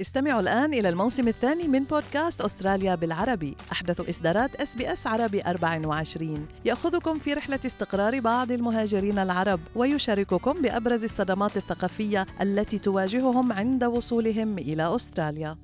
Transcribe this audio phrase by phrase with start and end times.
[0.00, 3.56] استمعوا الآن إلى الموسم الثاني من بودكاست أستراليا بالعربي.
[3.72, 11.56] أحدث إصدارات SBS عربي 24 يأخذكم في رحلة استقرار بعض المهاجرين العرب ويشارككم بأبرز الصدمات
[11.56, 15.58] الثقافية التي تواجههم عند وصولهم إلى أستراليا.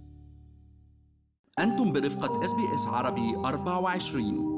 [1.59, 4.57] أنتم برفقة SBS عربي 24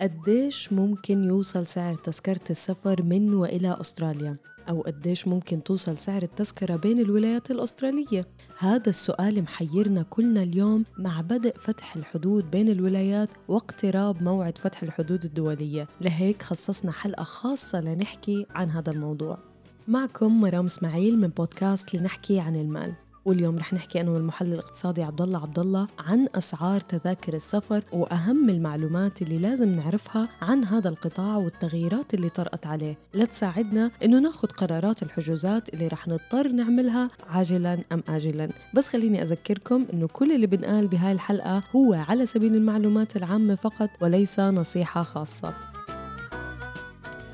[0.00, 6.76] قديش ممكن يوصل سعر تذكرة السفر من وإلى أستراليا؟ أو قديش ممكن توصل سعر التذكرة
[6.76, 8.26] بين الولايات الأسترالية؟
[8.58, 15.24] هذا السؤال محيرنا كلنا اليوم مع بدء فتح الحدود بين الولايات واقتراب موعد فتح الحدود
[15.24, 15.88] الدولية.
[16.00, 19.38] لهيك خصصنا حلقة خاصة لنحكي عن هذا الموضوع.
[19.88, 22.94] معكم مرام إسماعيل من بودكاست لنحكي عن المال.
[23.24, 28.50] واليوم رح نحكي أنا والمحلل الاقتصادي عبد الله عبد الله عن أسعار تذاكر السفر وأهم
[28.50, 32.98] المعلومات اللي لازم نعرفها عن هذا القطاع والتغييرات اللي طرأت عليه.
[33.14, 38.48] لتساعدنا إنه ناخذ قرارات الحجوزات اللي رح نضطر نعملها عاجلا أم اجلا.
[38.74, 43.90] بس خليني أذكركم إنه كل اللي بنقال بهاي الحلقة هو على سبيل المعلومات العامة فقط
[44.00, 45.69] وليس نصيحة خاصة.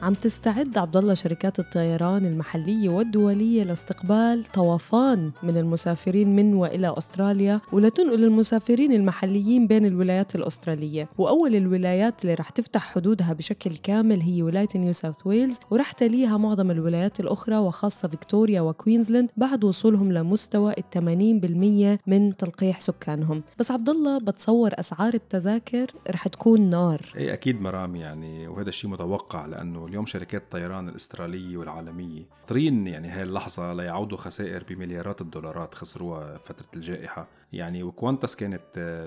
[0.03, 7.61] عم تستعد عبد الله شركات الطيران المحلية والدولية لاستقبال طوفان من المسافرين من وإلى أستراليا
[7.73, 11.09] ولتنقل المسافرين المحليين بين الولايات الأسترالية.
[11.19, 16.37] وأول الولايات اللي رح تفتح حدودها بشكل كامل هي ولاية نيو ساوث ويلز ورح تليها
[16.37, 23.43] معظم الولايات الأخرى وخاصة فيكتوريا وكوينزلاند بعد وصولهم لمستوى 80% من تلقيح سكانهم.
[23.59, 27.13] بس عبد الله بتصور أسعار التذاكر رح تكون نار.
[27.17, 33.09] إيه أكيد مرام يعني وهذا الشيء متوقع لأنه اليوم شركات الطيران الأسترالية والعالمية طرين يعني
[33.09, 37.29] هاي اللحظة ليعودوا خسائر بمليارات الدولارات خسروها فترة الجائحة.
[37.53, 38.63] يعني وكوانتس كانت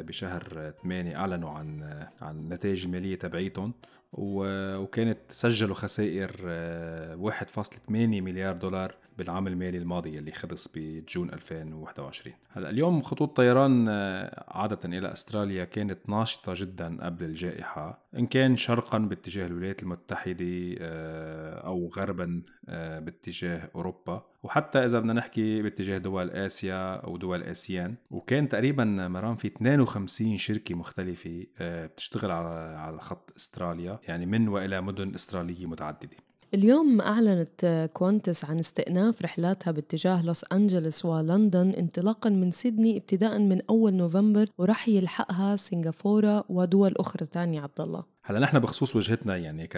[0.07, 1.83] بشهر 8 أعلنوا عن
[2.21, 3.73] عن النتائج المالية تبعيتهم
[4.13, 12.69] وكانت سجلوا خسائر آه، 1.8 مليار دولار بالعام المالي الماضي اللي خلص بجون 2021 هلا
[12.69, 18.09] اليوم خطوط طيران آه، عادة إلى أستراليا كانت ناشطة جدا قبل الجائحة.
[18.17, 20.45] إن كان شرقا باتجاه الولايات المتحدة
[20.79, 24.25] آه، أو غربا آه، باتجاه أوروبا.
[24.43, 30.37] وحتى إذا بدنا نحكي باتجاه دول آسيا أو دول آسيان وكان تقريبا مرام في 52
[30.37, 36.28] شركة مختلفة بتشتغل على على خط أستراليا يعني من وإلى مدن أسترالية متعددة.
[36.53, 43.61] اليوم أعلنت كوانتس عن استئناف رحلاتها باتجاه لوس أنجلوس ولندن انطلاقا من سيدني ابتداء من
[43.69, 47.25] أول نوفمبر ورح يلحقها سنغافورة ودول أخرى.
[47.25, 49.69] تانية عبد الله هلا نحن بخصوص وجهتنا يعني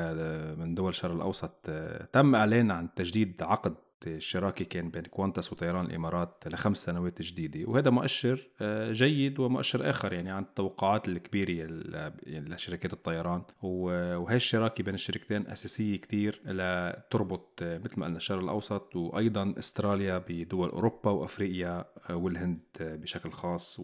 [0.58, 3.74] من دول الشرق الأوسط آه، تم إعلان عن تجديد عقد
[4.07, 10.13] الشراكه كان بين كوانتس وطيران الإمارات لخمس سنوات جديده وهذا مؤشر آه، جيد ومؤشر آخر
[10.13, 13.41] يعني عن التوقعات الكبيرة ال- يعني لشركات الطيران.
[13.62, 20.18] وهي الشراكة بين الشركتين أساسية كتير لتربط آه، مثل ما قلنا الشرق الأوسط وأيضا أستراليا
[20.29, 23.81] بدول أوروبا وأفريقيا آه، والهند بشكل خاص.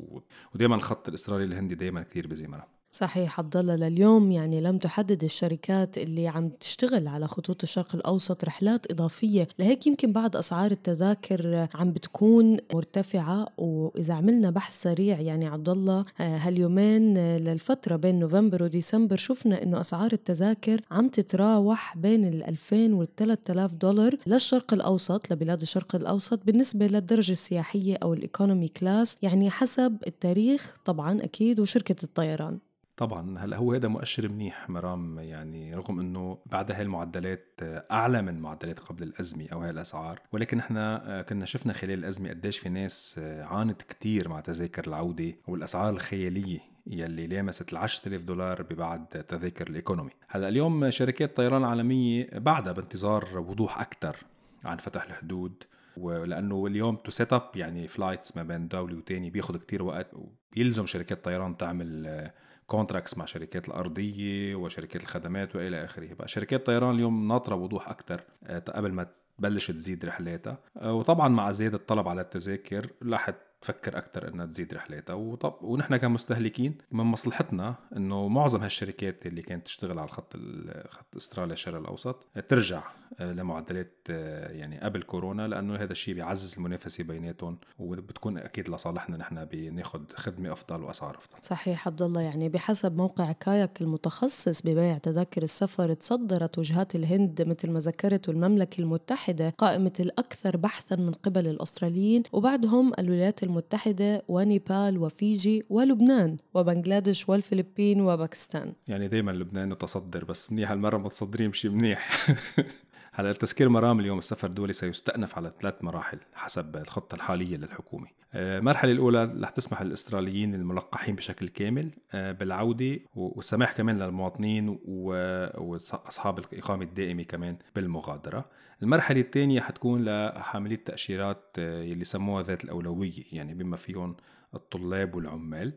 [0.55, 5.97] ودائما الخط الأسترالي الهندي دائما كتير بزمرة صحيح عبد الله لليوم يعني لم تحدد الشركات
[5.97, 11.91] اللي عم تشتغل على خطوط الشرق الأوسط رحلات إضافية لهيك يمكن بعض أسعار التذاكر عم
[11.91, 13.47] بتكون مرتفعة.
[13.57, 19.63] وإذا عملنا بحث سريع يعني عبد الله آه، هاليومين آه، للفترة بين نوفمبر وديسمبر شفنا
[19.63, 25.95] إنه أسعار التذاكر عم تتراوح بين ال 2000 وال 3000 دولار للشرق الأوسط لبلاد الشرق
[25.95, 32.59] الأوسط بالنسبة للدرجة السياحية أو الإيكونومي كلاس يعني حسب التاريخ طبعا أكيد وشركة الطيران.
[32.97, 38.21] طبعا هلا هو هذا مؤشر منيح مرام؟ يعني رغم إنه بعد هاي المعدلات آه، أعلى
[38.21, 42.57] من معدلات قبل الأزمة أو هاي الأسعار ولكن إحنا آه، كنا شفنا خلال الأزمة قديش
[42.57, 48.61] في ناس آه، عانت كتير مع تذاكر العودة والأسعار الخيالية يلي لامست ال 10000 دولار
[48.61, 50.11] ببعض تذاكر ال economy.
[50.27, 54.17] هلأ اليوم شركات الطيران العالميه بعدها بانتظار وضوح أكثر
[54.63, 55.63] عن فتح الحدود
[55.97, 60.85] ولأنه اليوم to set up يعني flights ما بين دوله وتاني بياخذ كتير وقت وبيلزم
[60.85, 62.31] شركات الطيران تعمل
[62.67, 66.13] كونتراكتس مع شركات الأرضية وشركات الخدمات وإلى آخره.
[66.13, 68.21] بقى شركات الطيران اليوم ناطرة وضوح أكثر
[68.69, 70.57] قبل ما تبلش تزيد رحلاتها.
[70.77, 73.29] آه، وطبعا مع زيادة الطلب على التذاكر رح
[73.61, 75.13] تفكر أكثر إنها تزيد رحلاتها.
[75.13, 81.15] وطب ونحن كمستهلكين من مصلحتنا إنه معظم هالشركات اللي كانت تشتغل على خط ال- خط
[81.15, 82.83] أستراليا الشرق الأوسط ترجع
[83.19, 89.17] آه، لمعدلات آه، يعني قبل كورونا لأنه هذا الشيء بيعزز المنافسة بيناتهم وبتكون أكيد لصالحنا
[89.17, 91.37] نحن بناخذ خدمة أفضل وأسعار أفضل.
[91.41, 92.21] صحيح عبد الله.
[92.21, 98.81] يعني بحسب موقع كاياك المتخصص ببيع تذاكر السفر تصدرت وجهات الهند مثل ما ذكرت والمملكة
[98.81, 108.01] المتحدة قائمة الأكثر بحثا من قبل الأستراليين وبعدهم الولايات المتحدة ونيبال وفيجي ولبنان وبنغلاديش والفلبين
[108.01, 108.73] وباكستان.
[108.87, 112.27] يعني دايما لبنان متصدر بس منيح هالمرة متصدرين بشيء منيح.
[113.17, 118.07] هلا التذكير مرام اليوم السفر الدولي سيستأنف على ثلاث مراحل حسب الخطة الحالية للحكومة.
[118.33, 126.39] آه، المرحلة الأولى رح تسمح للأستراليين الملقحين بشكل كامل آه، بالعودة والسماح كمان للمواطنين وأصحاب
[126.39, 128.45] الإقامة الدائمة كمان بالمغادرة.
[128.83, 134.15] المرحلة الثانية حتكون لحاملي التأشيرات آه، يلي سموها ذات الأولوية يعني بما فيهم
[134.55, 135.73] الطلاب والعمال.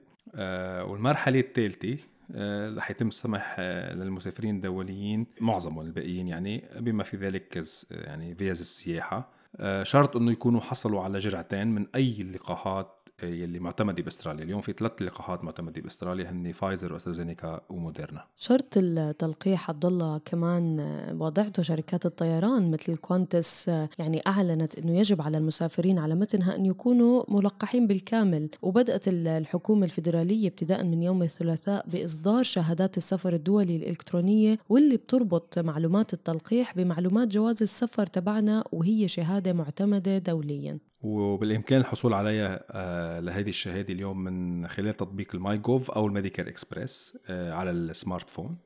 [0.88, 1.96] والمرحلة الثالثة
[2.76, 3.60] رح يتم السمح
[3.94, 9.40] للمسافرين الدوليين معظم الباقيين يعني بما في ذلك يعني فيز السياحة.
[9.56, 14.44] آه، شرط إنه يكونوا حصلوا على جرعتين من أي اللقاحات يلي معتمده بأستراليا.
[14.44, 18.24] اليوم في ثلاث لقاحات معتمده بأستراليا هن فايزر وأسترازينيكا وموديرنا.
[18.36, 20.80] شرط التلقيح عبد الله كمان
[21.20, 23.68] وضعته شركات الطيران مثل Qantas
[23.98, 28.48] يعني أعلنت إنه يجب على المسافرين على متنها أن يكونوا ملقحين بالكامل.
[28.62, 36.12] وبدأت الحكومة الفدراليه ابتداء من يوم الثلاثاء بإصدار شهادات السفر الدولي الإلكترونية واللي بتربط معلومات
[36.12, 40.78] التلقيح بمعلومات جواز السفر تبعنا وهي شهادة معتمدة دوليا.
[41.02, 46.48] وبالإمكان الحصول عليها آه، لهذه الشهادة اليوم من خلال تطبيق ال myGov أو ال Medicare
[46.48, 48.56] Express آه، على ال smartphone.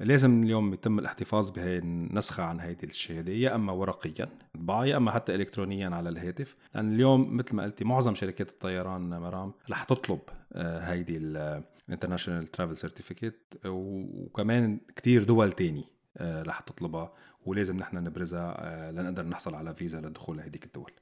[0.00, 5.10] لازم اليوم يتم الاحتفاظ بهي النسخة عن هذه الشهادة يا أما ورقيا طباعة يا أما
[5.10, 6.56] حتى إلكترونيا على الهاتف.
[6.74, 10.20] لأن اليوم مثل ما قلتي معظم شركات الطيران مرام رح تطلب
[10.52, 15.84] آه، هيدي ال international travel certificate وكمان كتير دول تاني
[16.20, 17.12] رح تطلبها.
[17.46, 20.92] ولازم نحن نبرزها لنقدر نحصل على فيزا للدخول لهديك الدول.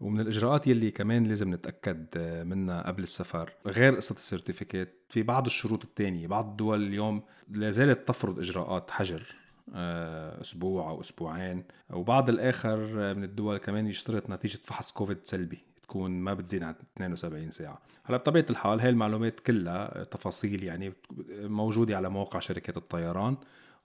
[0.00, 3.52] ومن الإجراءات يلي كمان لازم نتأكد منها قبل السفر.
[3.66, 8.90] غير قصة ال certificate في بعض الشروط الثانية بعض الدول اليوم لا زالت تفرض إجراءات
[8.90, 9.36] حجر
[9.74, 11.64] آه، أسبوع أو أسبوعين.
[11.90, 12.78] وبعض الآخر
[13.14, 17.82] من الدول كمان يشترط نتيجة فحص كوفيد سلبي تكون ما بتزيد عن 72 ساعة.
[18.04, 20.92] هلا بطبيعة الحال هاي المعلومات كلها تفاصيل يعني
[21.30, 23.36] موجودة على مواقع شركات الطيران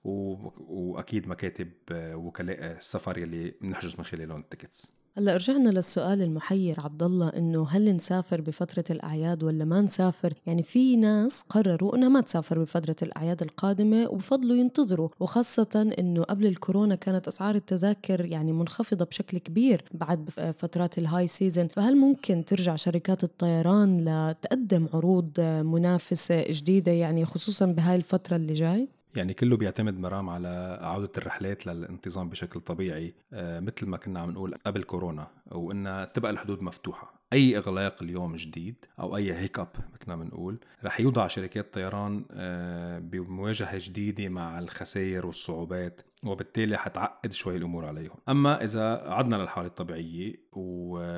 [0.04, 4.92] وأكيد مكاتب وكلاء السفر يلي بنحجز من خلالهم ال tickets.
[5.18, 10.64] هلأ رجعنا للسؤال المحير عبد الله إنه هل نسافر بفترة الأعياد ولا ما نسافر؟ يعني
[10.64, 16.96] في ناس قرروا إنها ما تسافر بفترة الأعياد القادمة وبفضلوا ينتظروا وخاصة إنه قبل الكورونا
[16.96, 22.76] كانت أسعار التذاكر يعني منخفضة بشكل كبير بعد فترات ال high season، فهل ممكن ترجع
[22.76, 30.00] شركات الطيران لتقدم عروض منافسة جديدة يعني خصوصا بهاي الفترة اللي جاي؟ يعني كله بيعتمد
[30.00, 35.28] مرام على عودة الرحلات للانتظام بشكل طبيعي آه، مثل ما كنا عم نقول قبل كورونا
[35.52, 37.16] وإنها تبقى الحدود مفتوحة.
[37.34, 43.00] أي إغلاق اليوم جديد أو أي هيك مثل ما بنقول رح يوضع شركات الطيران آه،
[43.00, 48.18] بمواجهة جديدة مع الخسائر والصعوبات وبالتالي حتعقد شوي الأمور عليهم.
[48.30, 50.36] أما إذا عدنا للحالة الطبيعية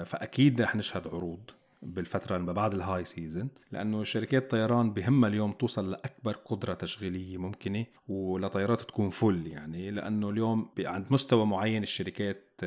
[0.05, 1.51] فأكيد رح نشهد عروض.
[1.81, 7.37] بالفترة ما بعد ال high season لأنه شركات الطيران بهمها اليوم توصل لأكبر قدرة تشغيلية
[7.37, 12.61] ممكنة والطيارات تكون full يعني لأنه اليوم عند مستوى معين الشركات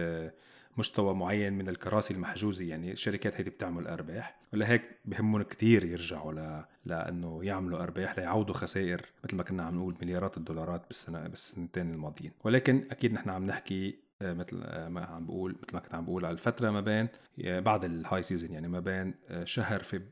[0.77, 6.65] مستوى معين من الكراسي المحجوزة يعني الشركات هيدي بتعمل أرباح ولهيك بهمهم كتير يرجعوا ل...
[6.85, 12.33] لأنه يعملوا أرباح ليعوضوا خسائر مثل ما كنا عم نقول مليارات الدولارات بالسنة بالسنتين الماضيين.
[12.45, 16.25] ولكن أكيد نحن عم نحكي مثل آه، ما عم بقول مثل ما كنت عم بقول
[16.25, 17.08] على الفترة ما بين
[17.44, 19.14] آه، بعد ال high season يعني ما بين
[19.44, 20.02] شهر فب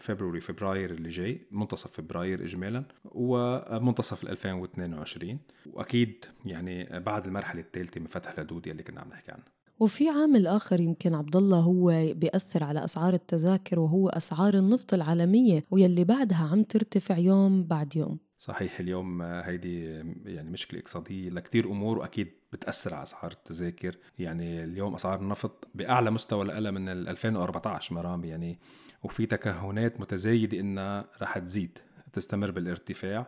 [0.00, 8.06] فبراير فبراير اللي جاي منتصف فبراير اجمالا ومنتصف 2022 وأكيد يعني بعد المرحلة الثالثة من
[8.06, 9.44] فتح الحدود اللي كنا عم نحكي عنها
[9.80, 15.64] وفي عامل آخر يمكن عبد الله هو بيأثر على أسعار التذاكر وهو أسعار النفط العالمية
[15.70, 18.18] واللي بعدها عم ترتفع يوم بعد يوم.
[18.38, 19.84] صحيح اليوم هيدي
[20.24, 23.96] يعني مشكلة اقتصادية لكتير أمور وأكيد بتأثر على أسعار التذاكر.
[24.18, 28.24] يعني اليوم أسعار النفط بأعلى مستوى لها من 2014 مرام.
[28.24, 28.58] يعني
[29.02, 31.78] وفي تكهنات متزايدة إنها رح تزيد
[32.12, 33.26] تستمر بالارتفاع.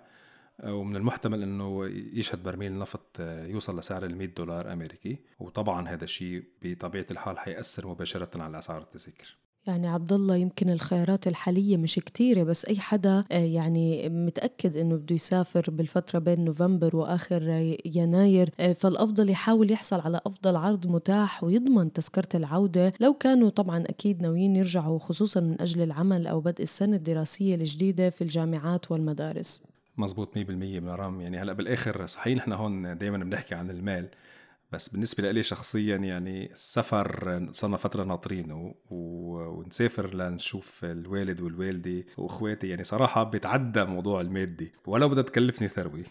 [0.64, 5.18] ومن المحتمل إنه يشهد برميل النفط يوصل لسعر ال 100 دولار أمريكي.
[5.38, 9.41] وطبعا هذا الشيء بطبيعة الحال حيأثر مباشرة على أسعار التذاكر.
[9.66, 14.96] يعني عبد الله يمكن الخيارات الحالية مش كتيرة بس أي حدا آه، يعني متأكد إنه
[14.96, 17.42] بده يسافر بالفترة بين نوفمبر وآخر
[17.84, 22.92] يناير آه، فالأفضل يحاول يحصل على أفضل عرض متاح ويضمن تذكرة العودة.
[23.00, 28.10] لو كانوا طبعا أكيد ناويين يرجعوا خصوصا من أجل العمل أو بدء السنة الدراسية الجديدة
[28.10, 29.62] في الجامعات والمدارس.
[29.96, 30.40] مزبوط 100%
[30.80, 34.08] مرام يعني هلأ بالآخر صحيح نحن هون دائما بنحكي عن المال.
[34.72, 42.68] بس بالنسبة لي شخصيا يعني السفر صرنا فترة ناطرينه ونسافر لنشوف الوالد والوالدة وإخواتي.
[42.68, 46.04] يعني صراحة بيتعدى موضوع المادي ولو بدها تكلفني ثروة.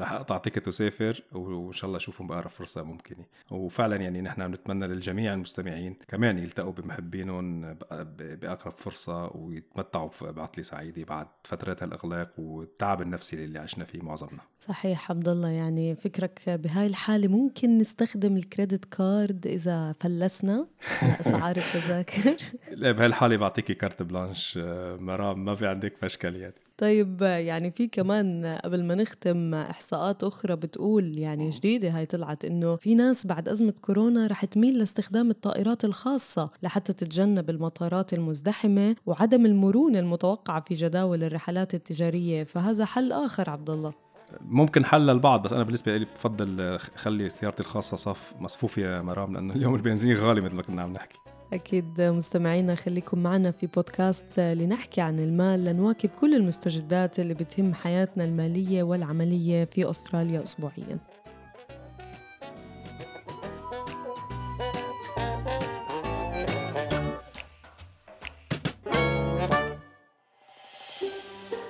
[0.00, 3.24] رح أقطع تيكت وسافر وإن شاء الله أشوفهم بأقرب فرصة ممكنة.
[3.50, 7.74] وفعلا يعني نحن بنتمنى للجميع المستمعين كمان يلتقوا بمحبينهم
[8.18, 14.40] بأقرب فرصة ويتمتعوا بعطله سعيدة بعد فترات الإغلاق والتعب النفسي اللي عشنا فيه معظمنا.
[14.58, 15.48] صحيح عبد الله.
[15.48, 20.66] يعني فكرك بهاي الحالة ممكن نستخدم ال credit card إذا فلسنا؟
[21.20, 22.36] اسعار التذاكر
[22.70, 27.86] لا بهاي الحالة بعطيكي carte blanche آه، مرام ما في عندك مشكليات طيب يعني في
[27.86, 33.48] كمان قبل ما نختم إحصاءات أخرى بتقول يعني جديدة هاي طلعت إنه في ناس بعد
[33.48, 40.74] أزمة كورونا رح تميل لاستخدام الطائرات الخاصة لحتى تتجنب المطارات المزدحمة وعدم المرونة المتوقعة في
[40.74, 42.44] جداول الرحلات التجارية.
[42.44, 43.92] فهذا حل آخر عبد الله
[44.40, 49.34] ممكن حل للبعض بس أنا بالنسبة لي بفضل خلي سيارتي الخاصة صف مصفوف يا مرام
[49.34, 51.18] لأنه اليوم البنزين غالي مثل ما كنا عم نحكي.
[51.54, 58.24] أكيد مستمعينا خليكم معنا في بودكاست لنحكي عن المال لنواكب كل المستجدات اللي بتهم حياتنا
[58.24, 60.98] المالية والعملية في أستراليا أسبوعياً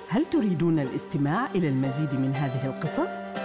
[0.09, 3.44] هل تريدون الاستماع إلى المزيد من هذه القصص؟